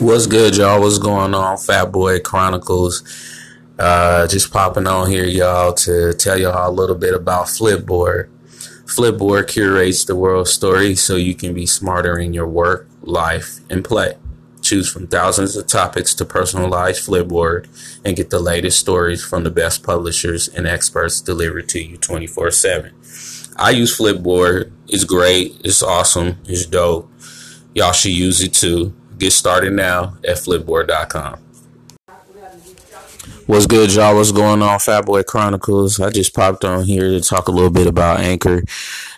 [0.00, 0.80] What's good, y'all?
[0.80, 1.58] What's going on?
[1.58, 3.04] Fat Boy Chronicles.
[3.78, 8.30] Uh, just popping on here, y'all, to tell y'all a little bit about Flipboard.
[8.86, 13.84] Flipboard curates the world story so you can be smarter in your work, life, and
[13.84, 14.14] play.
[14.62, 17.68] Choose from thousands of topics to personalize Flipboard
[18.02, 22.52] and get the latest stories from the best publishers and experts delivered to you 24
[22.52, 22.94] 7.
[23.58, 24.72] I use Flipboard.
[24.88, 25.60] It's great.
[25.62, 26.38] It's awesome.
[26.46, 27.12] It's dope.
[27.74, 28.94] Y'all should use it too.
[29.20, 31.38] Get started now at flipboard.com.
[33.46, 34.16] What's good, y'all?
[34.16, 36.00] What's going on, Fat Boy Chronicles?
[36.00, 38.62] I just popped on here to talk a little bit about Anchor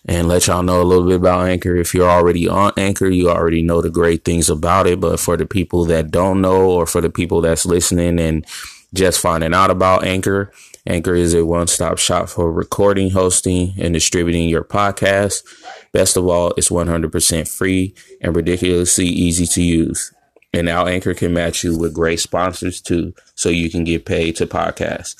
[0.05, 1.77] and let y'all know a little bit about Anchor.
[1.77, 4.99] If you're already on Anchor, you already know the great things about it.
[4.99, 8.45] But for the people that don't know, or for the people that's listening and
[8.93, 10.53] just finding out about Anchor,
[10.87, 15.45] Anchor is a one stop shop for recording, hosting, and distributing your podcast.
[15.93, 20.13] Best of all, it's 100% free and ridiculously easy to use.
[20.53, 24.37] And now Anchor can match you with great sponsors too, so you can get paid
[24.37, 25.15] to podcast.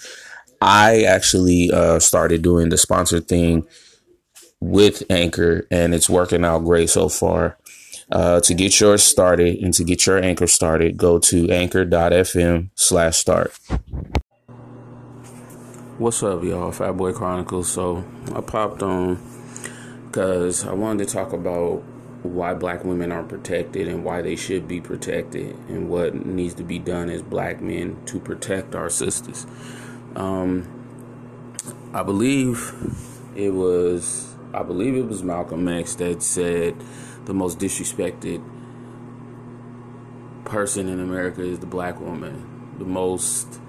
[0.61, 3.67] I actually uh, started doing the sponsor thing
[4.61, 7.57] with Anchor, and it's working out great so far.
[8.11, 13.17] Uh, to get yours started and to get your anchor started, go to anchor.fm slash
[13.17, 13.59] start.
[16.03, 16.73] What's up, y'all?
[16.73, 17.71] Fat Boy Chronicles.
[17.71, 19.23] So I popped on
[20.07, 21.85] because I wanted to talk about
[22.25, 26.65] why black women aren't protected and why they should be protected and what needs to
[26.65, 29.47] be done as black men to protect our sisters.
[30.17, 30.67] Um,
[31.95, 32.75] I believe
[33.37, 36.75] it was I believe it was Malcolm X that said
[37.27, 38.43] the most disrespected
[40.45, 42.75] person in America is the black woman.
[42.81, 43.61] The most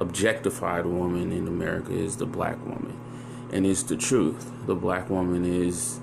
[0.00, 2.98] objectified woman in America is the black woman.
[3.52, 4.50] And it's the truth.
[4.66, 6.00] The black woman is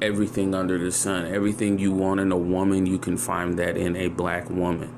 [0.00, 1.26] everything under the sun.
[1.26, 4.94] Everything you want in a woman, you can find that in a black woman.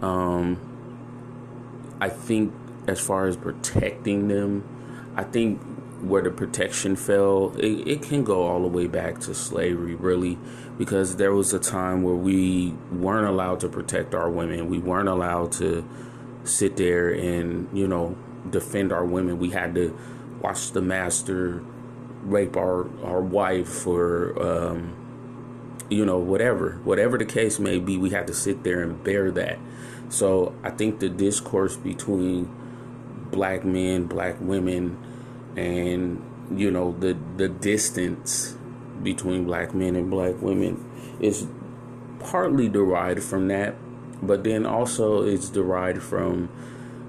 [0.00, 0.58] Um,
[2.00, 2.52] I think,
[2.88, 4.64] as far as protecting them,
[5.16, 5.60] I think
[6.00, 10.36] where the protection fell, it, it can go all the way back to slavery, really,
[10.76, 14.68] because there was a time where we weren't allowed to protect our women.
[14.68, 15.88] We weren't allowed to
[16.44, 18.16] sit there and you know
[18.48, 19.38] defend our women.
[19.38, 19.96] We had to
[20.40, 21.62] watch the master
[22.22, 27.96] rape our our wife or um, you know whatever whatever the case may be.
[27.96, 29.58] We had to sit there and bear that.
[30.08, 32.50] So I think the discourse between
[33.30, 34.98] black men, black women,
[35.56, 36.22] and
[36.54, 38.56] you know the the distance
[39.02, 40.84] between black men and black women
[41.20, 41.46] is
[42.20, 43.74] partly derived from that
[44.22, 46.48] but then also it's derived from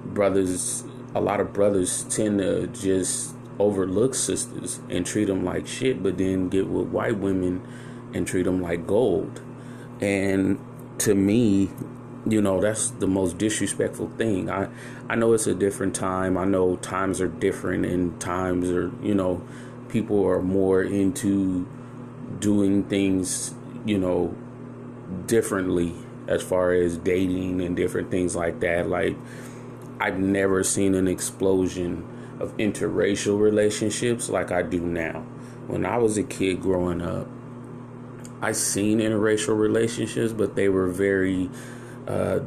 [0.06, 0.84] brothers
[1.16, 6.18] a lot of brothers tend to just overlook sisters and treat them like shit but
[6.18, 7.66] then get with white women
[8.14, 9.42] and treat them like gold.
[10.02, 10.60] And
[11.00, 11.72] to me
[12.26, 14.50] you know that's the most disrespectful thing.
[14.50, 14.70] I
[15.10, 16.38] i know it's a different time.
[16.38, 19.46] I know times are different and times are you know
[19.90, 21.68] people are more into
[22.40, 23.54] doing things
[23.86, 24.36] you know
[25.28, 25.94] differently
[26.28, 28.90] as far as dating and different things like that.
[28.90, 29.16] Like,
[30.00, 32.08] I've never seen an explosion
[32.40, 35.22] of interracial relationships like I do now.
[35.68, 37.28] When I was a kid growing up,
[38.42, 41.50] I seen interracial relationships, but they were very,
[42.08, 42.40] uh,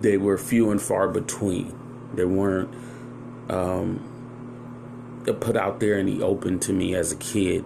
[0.00, 1.74] they were few and far between.
[2.12, 2.74] They weren't
[3.48, 4.10] um,
[5.40, 7.64] put out there in the open to me as a kid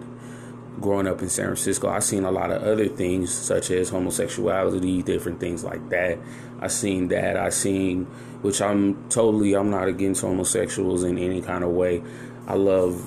[0.79, 5.03] growing up in San Francisco, I seen a lot of other things such as homosexuality,
[5.03, 6.17] different things like that.
[6.59, 7.37] I seen that.
[7.37, 8.05] I seen,
[8.41, 12.03] which I'm totally, I'm not against homosexuals in any kind of way.
[12.47, 13.03] I love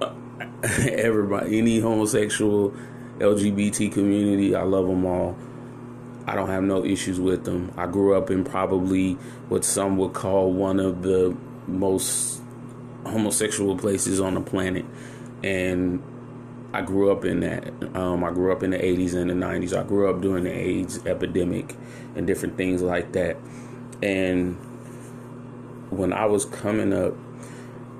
[0.00, 0.12] uh,
[0.62, 2.74] everybody, any homosexual,
[3.18, 4.54] LGBT community.
[4.54, 5.36] I love them all.
[6.26, 7.72] I don't have no issues with them.
[7.76, 9.14] I grew up in probably
[9.48, 11.36] what some would call one of the
[11.66, 12.40] most
[13.04, 14.84] homosexual places on the planet.
[15.42, 16.02] And
[16.72, 17.70] I grew up in that.
[17.94, 19.78] Um, I grew up in the 80s and the 90s.
[19.78, 21.76] I grew up during the AIDS epidemic
[22.16, 23.36] and different things like that.
[24.02, 24.56] And
[25.90, 27.14] when I was coming up,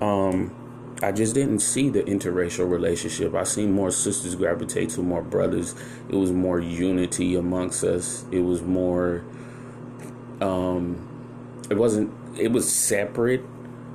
[0.01, 0.55] um,
[1.03, 3.35] I just didn't see the interracial relationship.
[3.35, 5.75] I seen more sisters gravitate to more brothers.
[6.09, 8.25] It was more unity amongst us.
[8.31, 9.25] It was more.
[10.41, 11.09] Um,
[11.69, 12.13] it wasn't.
[12.39, 13.45] It was separate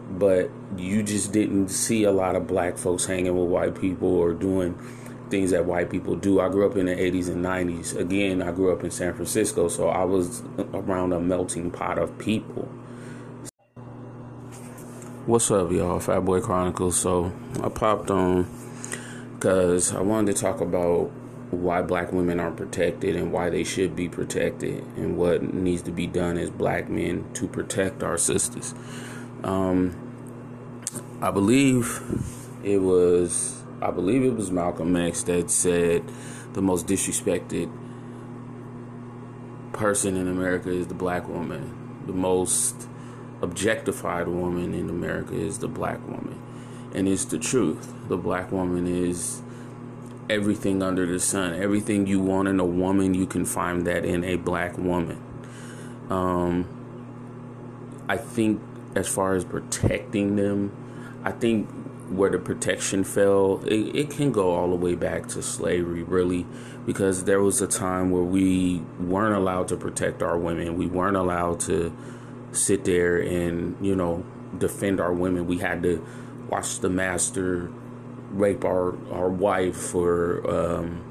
[0.10, 4.34] but you just didn't see a lot of black folks hanging with white people or
[4.34, 4.78] doing
[5.30, 6.40] things that white people do.
[6.40, 7.98] I grew up in the 80s and 90s.
[7.98, 10.44] Again, I grew up in San Francisco, so I was
[10.74, 12.70] around a melting pot of people.
[15.26, 16.00] What's up, y'all?
[16.00, 16.98] Fat Boy Chronicles.
[16.98, 18.50] So I popped on
[19.34, 21.12] because I wanted to talk about
[21.52, 25.92] why black women aren't protected and why they should be protected and what needs to
[25.92, 28.74] be done as black men to protect our sisters.
[29.44, 29.96] Um,
[31.22, 32.02] I believe
[32.64, 36.04] it was I believe it was Malcolm X that said
[36.54, 37.72] the most disrespected
[39.74, 42.04] person in America is the black woman.
[42.08, 42.88] The most
[43.42, 46.42] objectified woman in America is the black woman.
[46.96, 47.94] And it's the truth.
[48.08, 49.44] The black woman is
[50.30, 51.54] everything under the sun.
[51.54, 55.22] Everything you want in a woman, you can find that in a black woman.
[56.10, 56.66] Um,
[58.10, 58.62] I think,
[58.96, 60.72] as far as protecting them,
[61.24, 61.70] I think
[62.10, 66.46] where the protection fell, it, it can go all the way back to slavery, really,
[66.86, 70.78] because there was a time where we weren't allowed to protect our women.
[70.78, 71.96] We weren't allowed to
[72.54, 74.24] sit there and, you know,
[74.58, 75.48] defend our women.
[75.48, 76.06] We had to
[76.50, 77.70] watch the master
[78.32, 81.04] rape our, our wife or, um,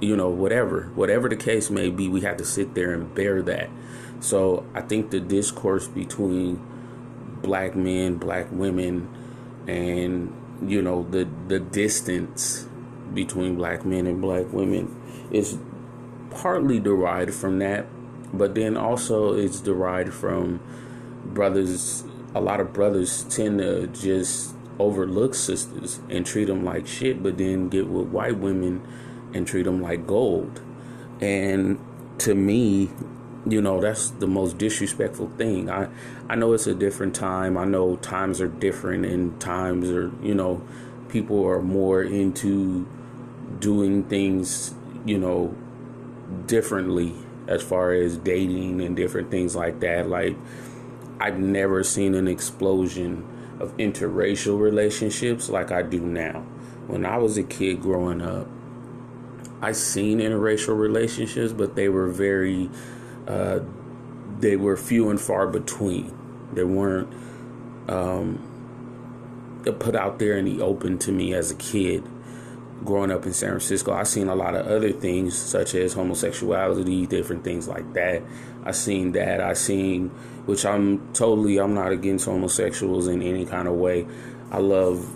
[0.00, 0.90] you know, whatever.
[0.94, 3.70] Whatever the case may be, we had to sit there and bear that.
[4.18, 6.60] So I think the discourse between
[7.42, 9.08] black men, black women,
[9.66, 10.34] and
[10.66, 12.66] you know the the distance
[13.14, 14.94] between black men and black women
[15.30, 15.58] is
[16.30, 17.86] partly derived from that
[18.32, 20.60] but then also it's derived from
[21.24, 22.04] brothers
[22.34, 27.36] a lot of brothers tend to just overlook sisters and treat them like shit but
[27.38, 28.80] then get with white women
[29.32, 30.60] and treat them like gold.
[31.20, 31.78] And
[32.18, 32.90] to me
[33.46, 35.70] you know that's the most disrespectful thing.
[35.70, 35.88] I
[36.28, 37.56] i know it's a different time.
[37.56, 40.62] I know times are different and times are you know
[41.08, 42.86] people are more into
[43.58, 45.54] doing things you know
[46.46, 47.14] differently
[47.48, 50.08] as far as dating and different things like that.
[50.08, 50.36] Like
[51.20, 53.26] i've never seen an explosion
[53.60, 56.40] of interracial relationships like i do now.
[56.86, 58.48] When i was a kid growing up
[59.62, 62.70] i seen interracial relationships but they were very
[63.26, 63.60] uh,
[64.38, 66.16] they were few and far between.
[66.52, 67.12] They weren't
[67.88, 68.46] um,
[69.78, 72.04] put out there in the open to me as a kid.
[72.84, 77.06] Growing up in San Francisco, I seen a lot of other things such as homosexuality,
[77.06, 78.22] different things like that.
[78.64, 79.42] I seen that.
[79.42, 80.08] I seen,
[80.46, 84.06] which I'm totally, I'm not against homosexuals in any kind of way.
[84.50, 85.14] I love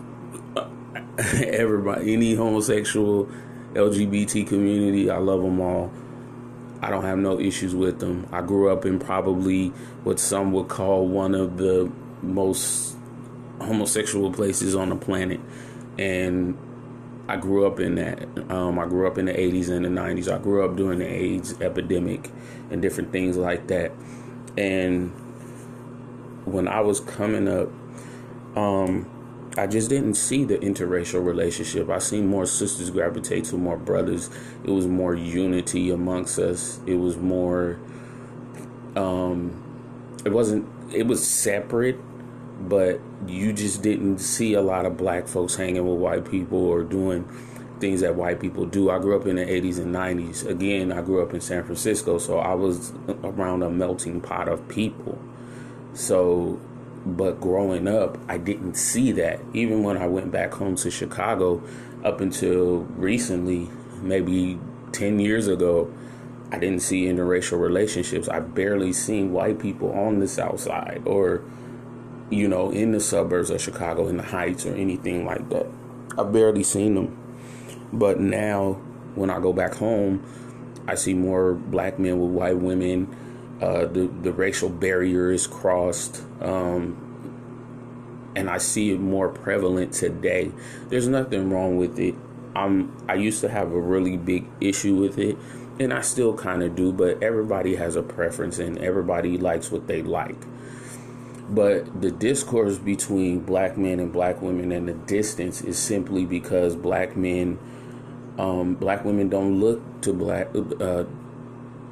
[1.19, 3.29] everybody, any homosexual,
[3.73, 5.11] LGBT community.
[5.11, 5.91] I love them all.
[6.85, 8.29] I don't have no issues with them.
[8.31, 9.69] I grew up in probably
[10.03, 11.91] what some would call one of the
[12.21, 12.95] most
[13.59, 15.41] homosexual places on the planet.
[15.97, 16.59] And
[17.27, 18.29] I grew up in that.
[18.51, 20.31] Um, I grew up in the 80s and the 90s.
[20.31, 22.31] I grew up during the AIDS epidemic
[22.71, 23.93] and different things like that.
[24.59, 25.09] And
[26.45, 27.71] when I was coming up,
[28.59, 29.09] um,
[29.57, 31.89] I just didn't see the interracial relationship.
[31.89, 34.29] I seen more sisters gravitate to more brothers.
[34.65, 36.81] It was more unity amongst us.
[36.87, 37.79] It was more
[38.97, 39.61] um
[40.25, 41.99] it wasn't it was separate,
[42.69, 46.83] but you just didn't see a lot of black folks hanging with white people or
[46.83, 47.25] doing
[47.81, 48.91] things that white people do.
[48.91, 50.47] I grew up in the 80s and 90s.
[50.49, 52.93] Again, I grew up in San Francisco, so I was
[53.23, 55.19] around a melting pot of people.
[55.93, 56.61] So
[57.07, 59.41] but growing up, I didn't see that.
[59.53, 61.63] Even when I went back home to Chicago,
[62.03, 63.69] up until recently,
[64.03, 64.59] maybe
[64.93, 65.93] 10 years ago,
[66.51, 68.29] I didn't see interracial relationships.
[68.29, 71.43] I barely seen white people on the South Side or,
[72.31, 75.67] you know, in the suburbs of Chicago, in the Heights, or anything like that.
[76.17, 77.19] I barely seen them.
[77.93, 78.75] But now,
[79.15, 80.25] when I go back home,
[80.87, 83.15] I see more black men with white women
[83.65, 87.01] uh, the the racial barrier is crossed, um,
[88.37, 90.53] and I see it more prevalent today.
[90.91, 92.15] There's nothing wrong with it.
[92.55, 95.39] I'm I used to have a really big issue with it,
[95.81, 96.93] and I still kind of do.
[96.93, 100.37] But everybody has a preference, and everybody likes what they like.
[101.49, 106.77] But the discourse between black men and black women and the distance is simply because
[106.77, 107.59] black men,
[108.39, 111.05] um, black women don't look to black uh,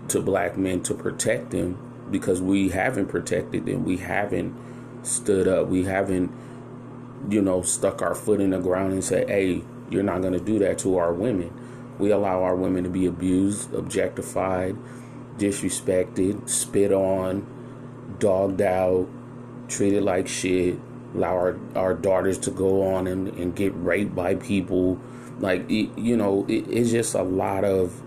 [0.08, 1.78] to black men to protect them
[2.10, 3.84] because we haven't protected them.
[3.84, 4.54] We haven't
[5.02, 5.68] stood up.
[5.68, 6.30] We haven't,
[7.28, 10.40] you know, stuck our foot in the ground and said, hey, you're not going to
[10.40, 11.52] do that to our women.
[11.98, 14.76] We allow our women to be abused, objectified,
[15.36, 17.46] disrespected, spit on,
[18.18, 19.08] dogged out,
[19.68, 20.78] treated like shit,
[21.14, 24.98] allow our, our daughters to go on and, and get raped by people.
[25.38, 28.00] Like, it, you know, it, it's just a lot of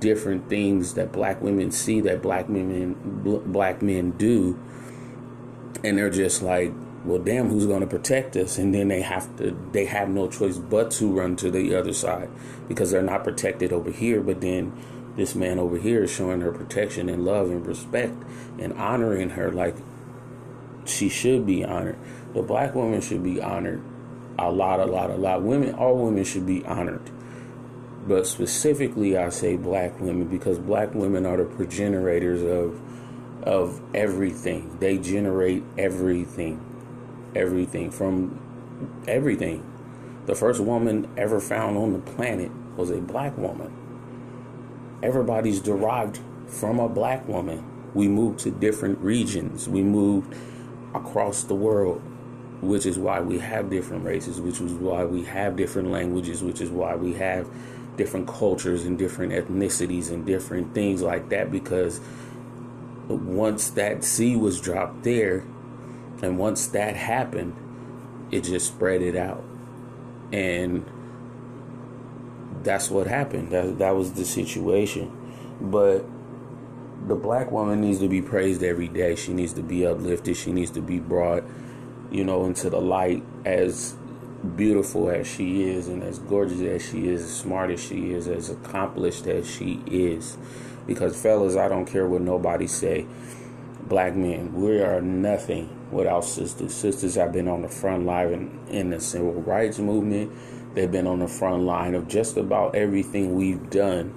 [0.00, 2.94] different things that black women see that black women
[3.46, 4.58] black men do
[5.84, 6.72] and they're just like
[7.04, 8.58] well, damn, who's going to protect us?
[8.58, 11.92] And then they have to, they have no choice but to run to the other
[11.92, 12.28] side
[12.66, 14.20] because they're not protected over here.
[14.20, 14.72] But then
[15.16, 18.14] this man over here is showing her protection and love and respect
[18.58, 19.76] and honoring her like
[20.84, 21.98] she should be honored.
[22.34, 23.82] The black woman should be honored
[24.38, 25.42] a lot, a lot, a lot.
[25.42, 27.10] Women, all women should be honored.
[28.06, 32.80] But specifically, I say black women because black women are the progenitors of
[33.42, 34.76] of everything.
[34.80, 36.64] They generate everything,
[37.34, 38.40] everything from
[39.06, 39.64] everything.
[40.26, 43.72] The first woman ever found on the planet was a black woman.
[45.02, 47.64] Everybody's derived from a black woman.
[47.94, 49.68] We moved to different regions.
[49.68, 50.34] We moved
[50.94, 52.02] across the world
[52.60, 56.60] which is why we have different races, which is why we have different languages, which
[56.60, 57.48] is why we have
[57.98, 61.50] different cultures and different ethnicities and different things like that.
[61.50, 62.00] Because
[63.08, 65.44] once that seed was dropped there,
[66.22, 67.54] and once that happened,
[68.30, 69.44] it just spread it out.
[70.32, 70.86] And
[72.62, 73.50] that's what happened.
[73.50, 75.14] That, that was the situation.
[75.60, 76.06] But
[77.06, 79.14] the black woman needs to be praised every day.
[79.14, 80.36] She needs to be uplifted.
[80.36, 81.44] She needs to be brought
[82.10, 83.94] you know, into the light as
[84.56, 88.28] beautiful as she is and as gorgeous as she is, as smart as she is,
[88.28, 90.36] as accomplished as she is.
[90.86, 93.06] Because fellas, I don't care what nobody say.
[93.82, 96.74] Black men, we are nothing without sisters.
[96.74, 100.32] Sisters have been on the front line in, in the civil rights movement.
[100.74, 104.14] They've been on the front line of just about everything we've done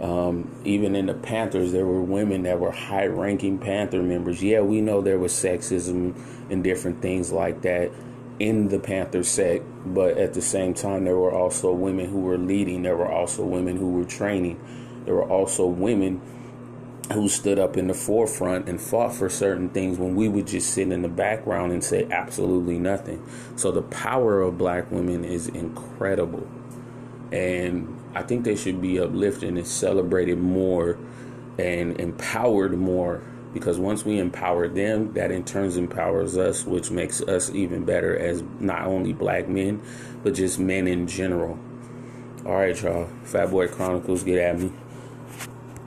[0.00, 4.42] um, even in the Panthers, there were women that were high ranking Panther members.
[4.42, 6.14] Yeah, we know there was sexism
[6.50, 7.90] and different things like that
[8.38, 12.38] in the Panther sect, but at the same time, there were also women who were
[12.38, 14.60] leading, there were also women who were training,
[15.04, 16.20] there were also women
[17.12, 20.70] who stood up in the forefront and fought for certain things when we would just
[20.70, 23.24] sit in the background and say absolutely nothing.
[23.54, 26.46] So the power of black women is incredible.
[27.30, 30.98] And I think they should be uplifted and celebrated more
[31.58, 33.22] and empowered more
[33.56, 38.14] because once we empower them, that in turn empowers us, which makes us even better
[38.14, 39.80] as not only black men,
[40.22, 41.58] but just men in general.
[42.44, 43.08] All right, y'all.
[43.24, 44.70] Fat Boy Chronicles, get at me.